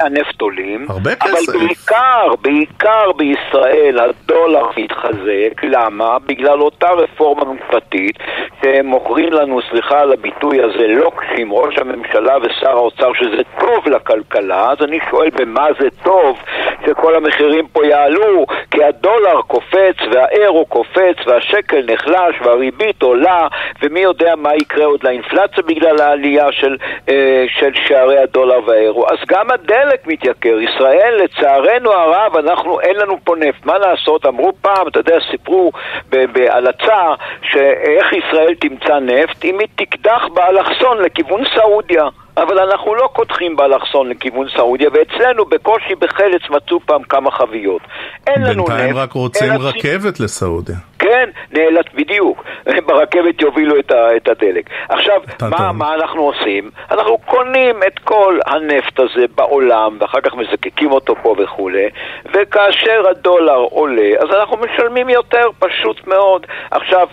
[0.00, 1.52] הנפט עולים, הרבה אבל כסף.
[1.52, 6.18] בעיקר, בעיקר בישראל הדולר מתחזק, למה?
[6.26, 8.18] בגלל אותה רפורמה משפטית
[8.62, 14.78] שמוכרים לנו, סליחה על הביטוי הזה, לוקשים, ראש הממשלה ושר האוצר שזה טוב לכלכלה, אז
[14.82, 16.38] אני שואל במה זה טוב
[16.86, 23.48] שכל המחירים פה יעלו, כי הדולר קופץ והאירו קופץ והשקל נחלש והריבית עולה
[23.82, 26.76] ומי יודע מה יקרה עוד לאינפלציה בגלל העלייה של,
[27.08, 29.06] אה, של שערי הדולר והאירו.
[29.08, 30.60] אז גם הדלק הדלק מתייקר.
[30.60, 33.66] ישראל, לצערנו הרב, אנחנו, אין לנו פה נפט.
[33.66, 34.26] מה לעשות?
[34.26, 35.72] אמרו פעם, אתה יודע, סיפרו
[36.08, 39.44] בהלצה, שאיך ישראל תמצא נפט?
[39.44, 42.08] אם היא תקדח באלכסון לכיוון סעודיה.
[42.36, 47.82] אבל אנחנו לא קודחים באלכסון לכיוון סעודיה, ואצלנו בקושי בחלץ מצאו פעם כמה חביות.
[48.26, 48.72] אין לנו נפט.
[48.72, 50.76] בינתיים רק רוצים רכבת לסעודיה.
[50.98, 52.44] כן, נאלץ, בדיוק.
[52.86, 54.70] ברכבת יובילו את, ה, את הדלק.
[54.88, 55.20] עכשיו,
[55.50, 56.70] מה, מה אנחנו עושים?
[56.90, 61.88] אנחנו קונים את כל הנפט הזה בעולם, ואחר כך מזקקים אותו פה וכולי,
[62.34, 66.46] וכאשר הדולר עולה, אז אנחנו משלמים יותר, פשוט מאוד.
[66.70, 67.08] עכשיו,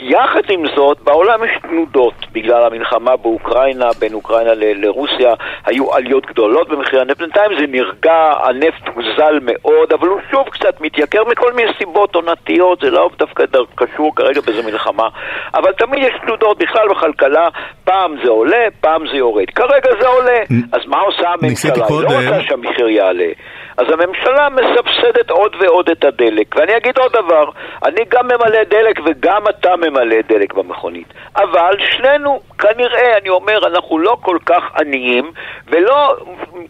[0.00, 5.34] יחד עם זאת, בעולם יש תנודות בגלל המלחמה באוקראינה, בין אוקראינה לרוסיה,
[5.66, 7.18] היו עליות גדולות במחיר הנפט.
[7.18, 12.80] בינתיים זה נרגע, הנפט הוזל מאוד, אבל הוא שוב קצת מתייקר מכל מיני סיבות עונתיות,
[12.80, 13.44] זה לא דווקא
[13.74, 15.08] קשור כרגע באיזה מלחמה,
[15.54, 17.48] אבל תמיד יש תנודות בכלל בכלכלה,
[17.84, 19.50] פעם זה עולה, פעם זה יורד.
[19.50, 20.40] כרגע זה עולה,
[20.72, 21.72] אז מה עושה הממשלה?
[21.74, 23.32] היא לא רוצה שהמחיר יעלה.
[23.80, 26.56] אז הממשלה מסבסדת עוד ועוד את הדלק.
[26.56, 27.50] ואני אגיד עוד דבר,
[27.84, 31.06] אני גם ממלא דלק וגם אתה ממלא דלק במכונית.
[31.36, 35.30] אבל שנינו, כנראה, אני אומר, אנחנו לא כל כך עניים,
[35.68, 36.16] ולא,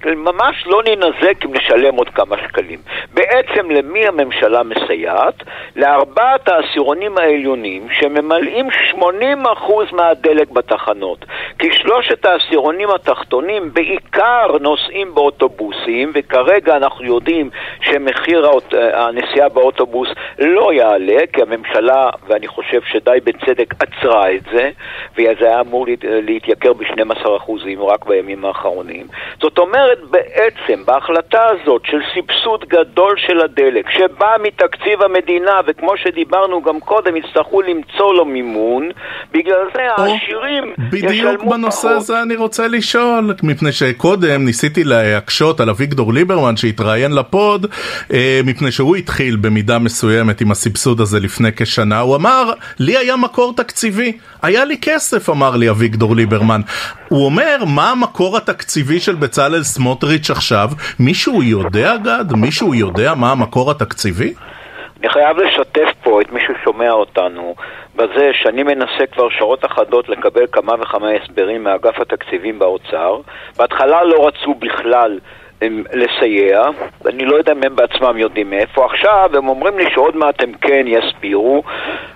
[0.06, 2.78] ממש לא ננזק אם נשלם עוד כמה שקלים.
[3.14, 5.34] בעצם למי הממשלה מסייעת?
[5.76, 8.96] לארבעת העשירונים העליונים שממלאים 80%
[9.92, 11.24] מהדלק בתחנות.
[11.58, 17.50] כי שלושת העשירונים התחתונים בעיקר נוסעים באוטובוסים, וכרגע אנחנו יודעים
[17.82, 18.74] שמחיר האות...
[18.92, 20.08] הנסיעה באוטובוס
[20.38, 24.70] לא יעלה, כי הממשלה, ואני חושב שדי בצדק, עצרה את זה,
[25.12, 29.06] וזה היה אמור להתייקר ב-12% רק בימים האחרונים.
[29.40, 36.62] זאת אומרת, בעצם, בהחלטה הזאת של סבסוד גדול של הדלק, שבא מתקציב המדינה, וכמו שדיברנו
[36.62, 38.90] גם קודם, יצטרכו למצוא לו מימון,
[39.32, 41.96] בגלל זה העשירים בדיוק ישלמו בנושא פחות.
[41.96, 46.56] הזה אני רוצה לשאול, מפני שקודם ניסיתי להקשות על אביגדור ליברמן
[46.90, 47.66] שהתראיין לפוד,
[48.12, 53.16] אה, מפני שהוא התחיל במידה מסוימת עם הסבסוד הזה לפני כשנה, הוא אמר, לי היה
[53.16, 56.60] מקור תקציבי, היה לי כסף, אמר לי אביגדור ליברמן.
[57.08, 60.68] הוא אומר, מה המקור התקציבי של בצלאל סמוטריץ' עכשיו?
[61.00, 62.24] מישהו יודע, גד?
[62.36, 64.34] מישהו יודע מה המקור התקציבי?
[65.00, 67.54] אני חייב לשתף פה את מי ששומע אותנו
[67.96, 73.16] בזה שאני מנסה כבר שעות אחדות לקבל כמה וכמה הסברים מאגף התקציבים באוצר.
[73.56, 75.18] בהתחלה לא רצו בכלל
[75.92, 76.62] לסייע,
[77.06, 78.84] אני לא יודע אם הם בעצמם יודעים מאיפה.
[78.84, 81.62] עכשיו הם אומרים לי שעוד מעט הם כן יסבירו.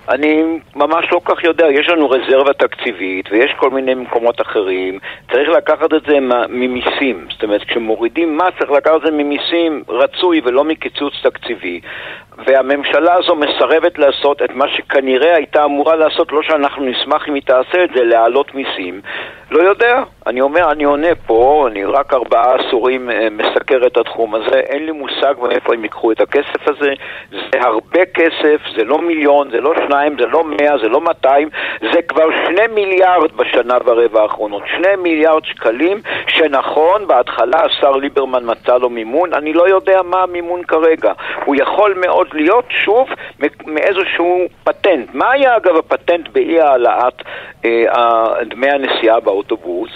[0.09, 0.43] אני
[0.75, 4.99] ממש לא כך יודע, יש לנו רזרבה תקציבית ויש כל מיני מקומות אחרים.
[5.31, 6.17] צריך לקחת את זה
[6.49, 7.27] ממיסים.
[7.31, 11.81] זאת אומרת, כשמורידים מס צריך לקחת את זה ממיסים רצוי ולא מקיצוץ תקציבי.
[12.47, 17.43] והממשלה הזו מסרבת לעשות את מה שכנראה הייתה אמורה לעשות, לא שאנחנו נשמח אם היא
[17.43, 19.01] תעשה את זה, להעלות מיסים.
[19.51, 24.59] לא יודע, אני אומר, אני עונה פה, אני רק ארבעה עשורים מסקר את התחום הזה,
[24.59, 26.93] אין לי מושג מאיפה הם ייקחו את הכסף הזה,
[27.31, 31.49] זה הרבה כסף, זה לא מיליון, זה לא שניים, זה לא מאה, זה לא מאתיים,
[31.93, 38.77] זה כבר שני מיליארד בשנה ורבע האחרונות, שני מיליארד שקלים, שנכון, בהתחלה השר ליברמן מצא
[38.77, 41.13] לו מימון, אני לא יודע מה המימון כרגע,
[41.45, 43.07] הוא יכול מאוד להיות שוב
[43.65, 45.09] מאיזשהו פטנט.
[45.13, 47.21] מה היה אגב הפטנט באי העלאת
[47.65, 49.91] אה, דמי הנסיעה באוטובוס?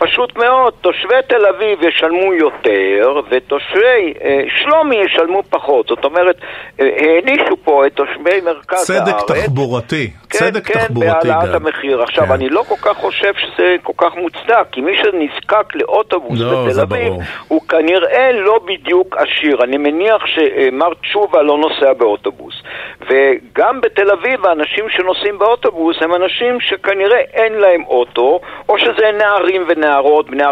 [0.00, 5.86] פשוט מאוד, תושבי תל אביב ישלמו יותר ותושבי אה, שלומי ישלמו פחות.
[5.88, 6.36] זאת אומרת,
[6.80, 9.24] אה, הענישו פה את תושבי מרכז צדק הארץ.
[9.28, 11.66] צדק תחבורתי, צדק כן, תחבורתי בהעלאת גם.
[11.66, 12.02] המחיר.
[12.02, 12.32] עכשיו, כן.
[12.32, 16.80] אני לא כל כך חושב שזה כל כך מוצדק, כי מי שנזקק לאוטובוס לא, בתל
[16.80, 17.12] אביב.
[17.48, 19.64] הוא כנראה לא בדיוק עשיר.
[19.64, 22.54] אני מניח שמר תשובה לא נוסע באוטובוס.
[23.00, 29.62] וגם בתל אביב האנשים שנוסעים באוטובוס הם אנשים שכנראה אין להם אוטו, או שזה נערים
[29.68, 30.46] ונערות בני 14-15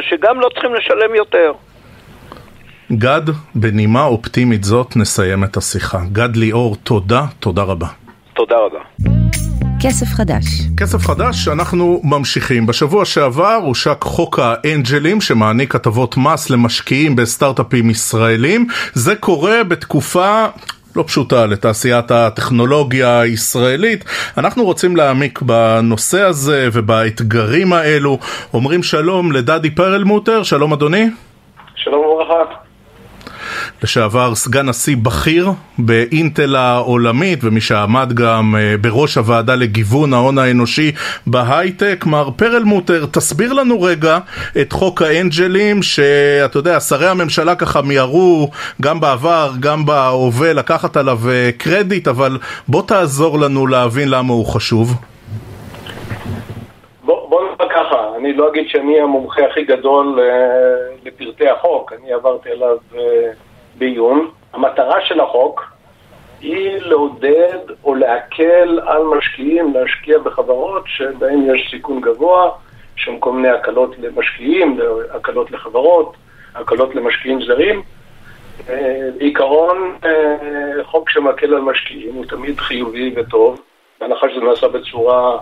[0.00, 1.52] שגם לא צריכים לשלם יותר.
[2.92, 3.22] גד,
[3.54, 5.98] בנימה אופטימית זאת נסיים את השיחה.
[6.12, 7.86] גד ליאור, תודה, תודה רבה.
[8.38, 8.78] תודה רבה.
[9.82, 10.44] כסף חדש.
[10.76, 12.66] כסף חדש, אנחנו ממשיכים.
[12.66, 18.66] בשבוע שעבר הושק חוק האנג'לים שמעניק הטבות מס למשקיעים בסטארט-אפים ישראלים.
[18.92, 20.46] זה קורה בתקופה
[20.96, 24.04] לא פשוטה לתעשיית הטכנולוגיה הישראלית.
[24.38, 28.18] אנחנו רוצים להעמיק בנושא הזה ובאתגרים האלו.
[28.54, 31.06] אומרים שלום לדדי פרלמוטר, שלום אדוני.
[31.74, 32.67] שלום וברכה.
[33.82, 40.92] לשעבר סגן נשיא בכיר באינטל העולמית ומי שעמד גם אה, בראש הוועדה לגיוון ההון האנושי
[41.26, 44.18] בהייטק, מר פרלמוטר, תסביר לנו רגע
[44.60, 48.50] את חוק האנג'לים שאתה יודע, שרי הממשלה ככה מיהרו
[48.82, 52.38] גם בעבר, גם בהווה לקחת עליו אה, קרדיט, אבל
[52.68, 54.94] בוא תעזור לנו להבין למה הוא חשוב.
[58.18, 62.76] אני לא אגיד שאני המומחה הכי גדול אה, לפרטי החוק, אני עברתי עליו
[63.78, 64.30] בעיון.
[64.52, 65.64] המטרה של החוק
[66.40, 72.50] היא לעודד או להקל על משקיעים להשקיע בחברות שבהן יש סיכון גבוה,
[72.96, 74.78] שהן כל מיני הקלות למשקיעים,
[75.10, 76.16] הקלות לחברות,
[76.54, 77.82] הקלות למשקיעים זרים.
[79.18, 83.60] בעיקרון, אה, חוק שמקל על משקיעים הוא תמיד חיובי וטוב,
[84.00, 85.38] בהנחה שזה נעשה בצורה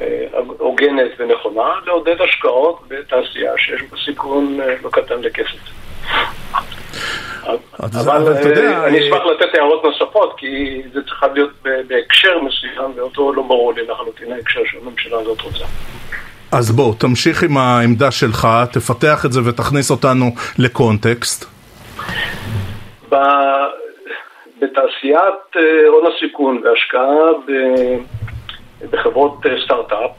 [0.00, 0.26] אה,
[0.58, 5.70] הוגנת ונכונה, לעודד השקעות בתעשייה שיש בה סיכון אה, לא קטן לכסף.
[7.82, 12.92] אבל אתה יודע, אה, אני אשמח לתת הערות נוספות, כי זה צריכה להיות בהקשר מסוים,
[12.96, 15.64] ואותו לא ברור לי לחלוטין ההקשר שהממשלה הזאת רוצה.
[16.52, 20.26] אז בוא, תמשיך עם העמדה שלך, תפתח את זה ותכניס אותנו
[20.58, 21.44] לקונטקסט.
[24.60, 27.06] בתעשיית אה, הון הסיכון והשקעה
[28.90, 30.10] בחברות אה, סטארט-אפ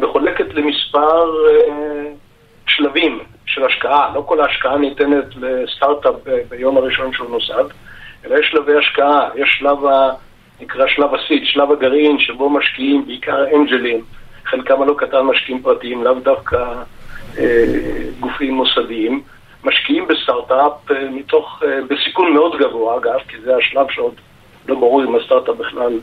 [0.00, 1.32] מחולקת למספר
[2.66, 3.18] שלבים.
[3.58, 6.14] של השקעה, לא כל ההשקעה ניתנת לסטארט-אפ
[6.48, 7.64] ביום הראשון שהוא נוסד,
[8.24, 10.10] אלא יש שלבי השקעה, יש שלב, ה,
[10.60, 14.04] נקרא שלב הסיד, שלב הגרעין, שבו משקיעים בעיקר אנג'לים,
[14.44, 16.72] חלקם הלא קטן משקיעים פרטיים, לאו דווקא
[17.38, 17.64] אה,
[18.20, 19.22] גופים מוסדיים,
[19.64, 24.14] משקיעים בסטארט-אפ אה, מתוך, אה, בסיכון מאוד גבוה אגב, כי זה השלב שעוד
[24.68, 25.98] לא ברור אם הסטארט-אפ בכלל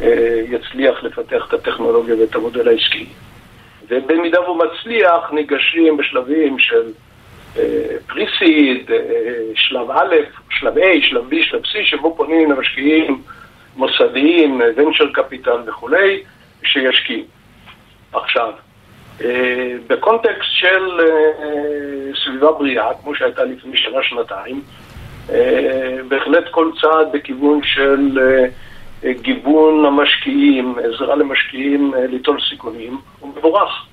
[0.00, 3.06] אה, יצליח לפתח את הטכנולוגיה ואת המודל העסקי.
[3.88, 6.92] ובמידה והוא מצליח, ניגשים בשלבים של
[8.06, 10.14] פריסיד, אה, אה, שלב א',
[10.50, 13.22] שלב A, שלב B, שלב C, שבו פונים למשקיעים
[13.76, 16.22] מוסדיים, ונצ'ר קפיטל וכולי,
[16.64, 17.24] שישקיעו.
[18.12, 18.52] עכשיו,
[19.24, 21.00] אה, בקונטקסט של
[22.24, 24.62] סביבה בריאה, כמו שהייתה לפני שנה-שנתיים,
[26.08, 28.18] בהחלט כל צעד בכיוון של
[29.12, 33.86] גיוון המשקיעים, עזרה למשקיעים אה, ליטול סיכונים, הוא מבורך.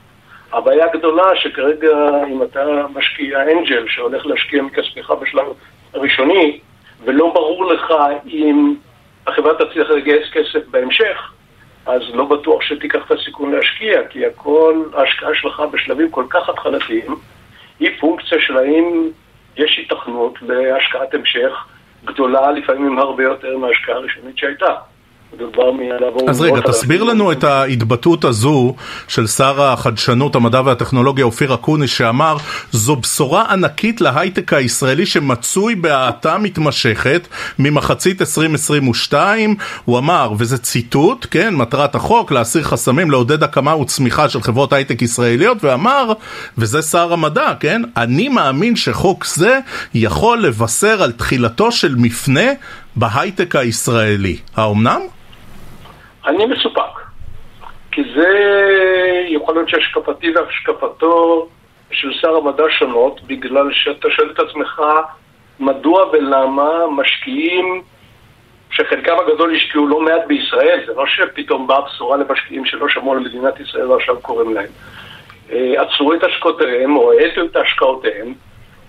[0.54, 1.98] הבעיה הגדולה שכרגע
[2.32, 5.46] אם אתה משקיע אנג'ל שהולך להשקיע מכספך בשלב
[5.94, 6.60] הראשוני
[7.04, 7.94] ולא ברור לך
[8.28, 8.76] אם
[9.28, 11.32] החברה תצליח לגייס כסף בהמשך,
[11.86, 17.16] אז לא בטוח שתיקח את הסיכון להשקיע, כי הכל, ההשקעה שלך בשלבים כל כך התחלתיים
[17.80, 19.10] היא פונקציה של האם
[19.58, 21.66] יש היתכנות להשקעת המשך
[22.06, 24.76] גדולה, לפעמים הרבה יותר מההשקעה הראשונית שהייתה.
[26.28, 28.76] אז רגע, תסביר לנו את ההתבטאות הזו
[29.08, 32.38] של שר החדשנות, המדע והטכנולוגיה אופיר אקוניס, שאמר,
[32.72, 37.28] זו בשורה ענקית להייטק הישראלי שמצוי בהאטה מתמשכת
[37.60, 39.56] ממחצית 2022.
[39.86, 45.02] הוא אמר, וזה ציטוט, כן, מטרת החוק, להסיר חסמים, לעודד הקמה וצמיחה של חברות הייטק
[45.02, 46.14] ישראליות, ואמר,
[46.58, 49.60] וזה שר המדע, כן, אני מאמין שחוק זה
[49.94, 52.52] יכול לבשר על תחילתו של מפנה
[52.96, 54.38] בהייטק הישראלי.
[54.56, 55.02] האומנם?
[56.28, 57.00] אני מסופק.
[57.92, 58.30] כי זה
[59.28, 61.48] יכול להיות שהשקפתי והשקפתו
[61.92, 64.82] של שר המדע שונות, בגלל שאתה שואל את עצמך
[65.60, 67.82] מדוע ולמה משקיעים
[68.72, 73.20] שחלקם הגדול השקיעו לא מעט בישראל, זה לא שפתאום באה בשורה למשקיעים שלא שמעו על
[73.20, 74.70] מדינת ישראל ועכשיו קוראים להם.
[75.52, 78.34] אה, עצרו את השקעותיהם או האטו את השקעותיהם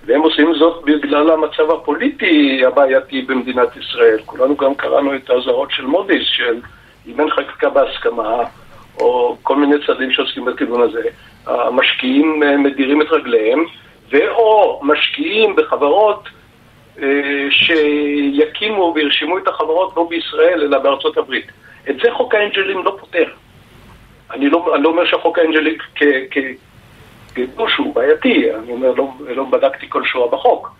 [0.06, 4.18] והם עושים זאת בגלל המצב הפוליטי הבעייתי במדינת ישראל.
[4.26, 6.60] כולנו גם קראנו את האזהרות של מודי'ס, של
[7.06, 8.38] אם אין חקיקה בהסכמה,
[9.00, 11.02] או כל מיני צעדים שעוסקים בכיוון הזה,
[11.46, 13.64] המשקיעים אה, מדירים את רגליהם,
[14.10, 16.28] ואו משקיעים בחברות
[17.02, 21.46] אה, שיקימו וירשמו את החברות לא בישראל אלא בארצות הברית.
[21.90, 23.24] את זה חוק האנג'לים לא פותר.
[24.30, 25.76] אני לא, אני לא אומר שהחוק האנג'לי
[27.34, 30.70] כגיבוש הוא בעייתי, אני אומר, לא, לא בדקתי כל שורה בחוק,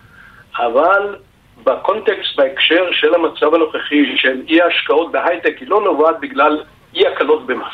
[0.57, 1.15] אבל
[1.63, 6.63] בקונטקסט, בהקשר של המצב הנוכחי של אי ההשקעות בהייטק, היא לא נובעת בגלל
[6.95, 7.73] אי הקלות במס.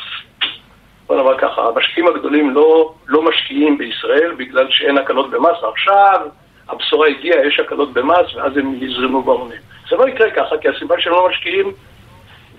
[1.06, 6.20] בוא נאמר ככה, המשקיעים הגדולים לא, לא משקיעים בישראל בגלל שאין הקלות במס, עכשיו
[6.68, 9.58] הבשורה הגיעה, יש הקלות במס, ואז הם יזרמו בהונים.
[9.90, 11.72] זה לא יקרה ככה, כי הסיבה שהם לא משקיעים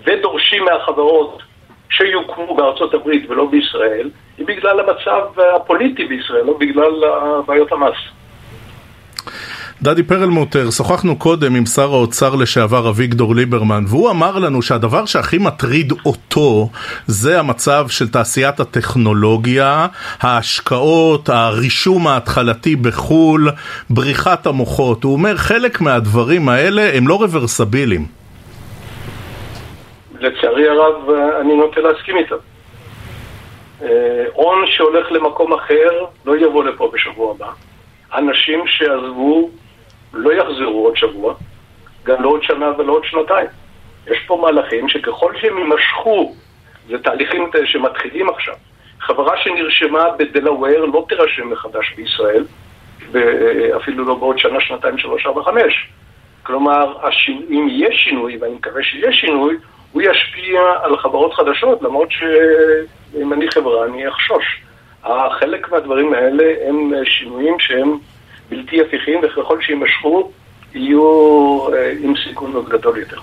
[0.04, 1.42] ודורשים מהחברות
[1.90, 6.92] שיוקמו בארצות הברית ולא בישראל, היא בגלל המצב הפוליטי בישראל, לא בגלל
[7.46, 7.96] בעיות המס.
[9.82, 15.38] דדי פרלמוטר, שוחחנו קודם עם שר האוצר לשעבר אביגדור ליברמן, והוא אמר לנו שהדבר שהכי
[15.38, 16.68] מטריד אותו
[17.06, 19.86] זה המצב של תעשיית הטכנולוגיה,
[20.20, 23.48] ההשקעות, הרישום ההתחלתי בחו"ל,
[23.90, 25.04] בריחת המוחות.
[25.04, 28.06] הוא אומר חלק מהדברים האלה הם לא רוורסביליים.
[30.20, 31.10] לצערי הרב
[31.40, 32.36] אני נוטה להסכים איתם.
[33.82, 33.88] אה,
[34.32, 37.50] הון שהולך למקום אחר לא יבוא לפה בשבוע הבא.
[38.14, 39.50] אנשים שעזבו
[40.14, 41.34] לא יחזרו עוד שבוע,
[42.04, 43.46] גם לא עוד שנה ולא עוד שנתיים.
[44.06, 46.34] יש פה מהלכים שככל שהם יימשכו,
[46.88, 48.54] זה תהליכים שמתחילים עכשיו.
[49.00, 52.44] חברה שנרשמה בדלאוור לא תירשם מחדש בישראל,
[53.76, 55.88] אפילו לא בעוד שנה, שנתיים, שלוש, ארבע, חמש.
[56.42, 56.94] כלומר,
[57.50, 59.56] אם יהיה שינוי, ואני מקווה שיהיה שינוי,
[59.92, 64.62] הוא ישפיע על חברות חדשות, למרות שאם אני חברה אני אחשוש.
[65.30, 67.98] חלק מהדברים האלה הם שינויים שהם
[68.52, 70.30] בלתי הפיכים, וככל שיימשכו,
[70.74, 71.02] יהיו
[71.74, 73.20] אה, עם סיכון גדול יותר.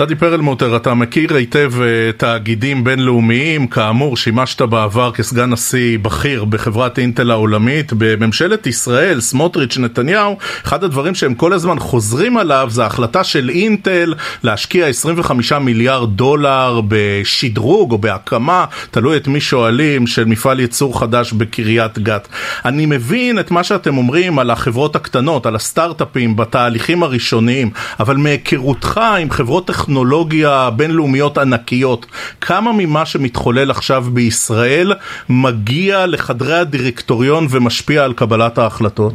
[0.00, 6.98] דדי פרלמוטר, אתה מכיר היטב uh, תאגידים בינלאומיים, כאמור שימשת בעבר כסגן נשיא בכיר בחברת
[6.98, 7.92] אינטל העולמית.
[7.92, 14.14] בממשלת ישראל, סמוטריץ', נתניהו, אחד הדברים שהם כל הזמן חוזרים עליו זה ההחלטה של אינטל
[14.42, 21.32] להשקיע 25 מיליארד דולר בשדרוג או בהקמה, תלוי את מי שואלים, של מפעל ייצור חדש
[21.32, 22.28] בקריית גת.
[22.64, 27.70] אני מבין את מה שאתם אומרים על החברות הקטנות, על הסטארט-אפים בתהליכים הראשוניים,
[28.00, 32.06] אבל מהיכרותך עם חברות טכנולוגיות טכנולוגיה בינלאומיות ענקיות,
[32.40, 34.92] כמה ממה שמתחולל עכשיו בישראל
[35.28, 39.14] מגיע לחדרי הדירקטוריון ומשפיע על קבלת ההחלטות?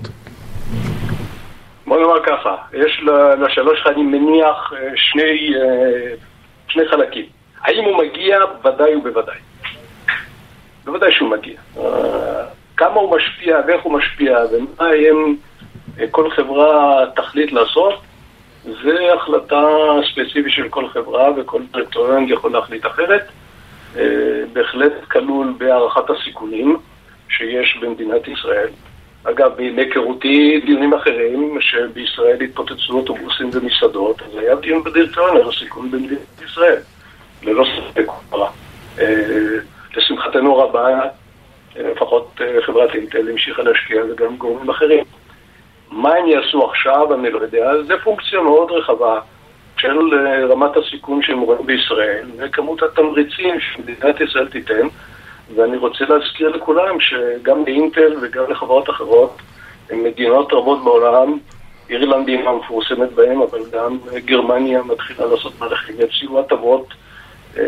[1.88, 3.02] בוא נאמר ככה, יש
[3.40, 6.16] לשלוש אני מניח אה, שני, אה,
[6.68, 7.26] שני חלקים.
[7.62, 8.38] האם הוא מגיע?
[8.66, 9.38] ודאי ובוודאי.
[10.86, 11.58] בוודאי שהוא מגיע.
[11.78, 11.84] אה,
[12.78, 15.36] כמה הוא משפיע ואיך הוא משפיע ומה הם
[16.12, 17.94] כל חברה תחליט לעשות,
[18.66, 19.68] זה החלטה
[20.12, 23.24] ספציפית של כל חברה וכל דירקטוריון יכול להחליט אחרת.
[23.98, 26.78] אה, בהחלט כלול בהערכת הסיכונים
[27.30, 28.70] שיש במדינת ישראל.
[29.24, 36.42] אגב, מהיכרותי דיונים אחרים, שבישראל התפוצצו אוטובוסים ומסעדות, אז היה דיון בדירקטוריון על הסיכון במדינת
[36.46, 36.80] ישראל.
[37.44, 38.46] ללא ספק הוא
[39.00, 39.06] אה,
[39.98, 41.10] לשמחתנו הרבה, אה,
[41.92, 45.04] לפחות חברת אינטל המשיכה להשקיע וגם גורמים אחרים.
[45.92, 49.20] מה הם יעשו עכשיו, אני לא יודע, זה פונקציה מאוד רחבה
[49.78, 54.88] של אה, רמת הסיכון שהם רואים בישראל וכמות התמריצים שמדינת ישראל תיתן
[55.56, 59.42] ואני רוצה להזכיר לכולם שגם לאינטל וגם לחברות אחרות
[59.92, 61.38] מדינות רבות בעולם,
[61.90, 66.94] אירלנד היא המפורסמת בהם, אבל גם גרמניה מתחילה לעשות מהלכים, יציגו הטבות
[67.58, 67.64] אה,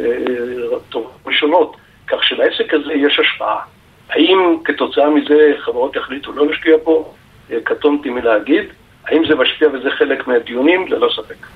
[1.26, 1.76] ראשונות,
[2.08, 3.60] כך שלעסק הזה יש השפעה.
[4.10, 7.14] האם כתוצאה מזה חברות יחליטו לא להשקיע פה?
[7.64, 8.64] קטונתי מלהגיד.
[9.08, 10.86] האם זה משפיע וזה חלק מהדיונים?
[10.88, 11.48] ללא ספק.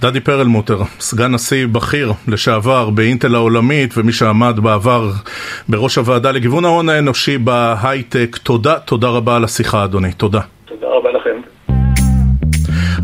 [0.00, 5.10] דדי פרלמוטר, סגן נשיא בכיר לשעבר באינטל העולמית ומי שעמד בעבר
[5.68, 10.40] בראש הוועדה לגיוון ההון האנושי בהייטק, תודה, תודה רבה על השיחה אדוני, תודה.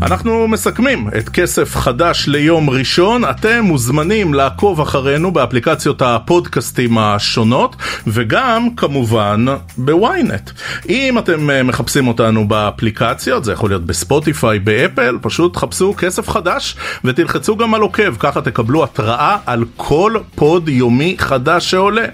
[0.01, 3.25] אנחנו מסכמים את כסף חדש ליום ראשון.
[3.25, 7.75] אתם מוזמנים לעקוב אחרינו באפליקציות הפודקאסטים השונות,
[8.07, 9.45] וגם כמובן
[9.77, 10.51] בוויינט.
[10.89, 16.75] אם אתם אה, מחפשים אותנו באפליקציות, זה יכול להיות בספוטיפיי, באפל, פשוט חפשו כסף חדש
[17.03, 22.05] ותלחצו גם על עוקב, ככה תקבלו התראה על כל פוד יומי חדש שעולה.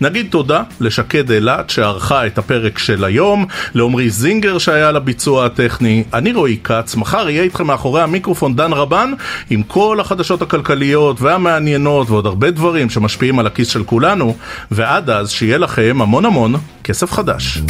[0.00, 6.32] נגיד תודה לשקד אילת שערכה את הפרק של היום, לעמרי זינגר שהיה לביצוע הטכני, אני
[6.32, 6.94] רועי כץ,
[7.28, 9.12] מחר יהיה איתכם מאחורי המיקרופון דן רבן
[9.50, 14.34] עם כל החדשות הכלכליות והמעניינות ועוד הרבה דברים שמשפיעים על הכיס של כולנו
[14.70, 16.54] ועד אז שיהיה לכם המון המון
[16.84, 17.62] כסף חדש.